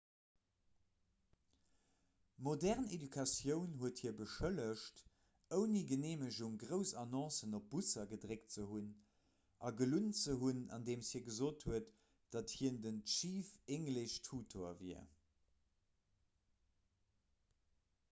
[2.45, 5.01] modern education huet hie beschëllegt
[5.57, 8.87] ouni geneemegung grouss annoncen op busser gedréckt ze hunn
[9.69, 11.91] a gelunn ze hunn andeem hie gesot huet
[12.37, 15.05] datt hien den chief english tutor wier